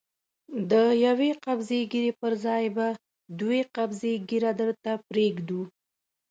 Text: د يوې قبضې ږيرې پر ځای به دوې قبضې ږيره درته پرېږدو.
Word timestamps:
د 0.71 0.73
يوې 1.05 1.31
قبضې 1.45 1.79
ږيرې 1.91 2.11
پر 2.21 2.31
ځای 2.45 2.65
به 2.75 2.87
دوې 3.39 3.61
قبضې 3.75 4.13
ږيره 4.29 4.51
درته 4.59 4.91
پرېږدو. 5.07 5.61